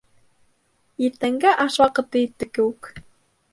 [1.09, 2.93] Иртәнге аш ваҡыты етте кеүек.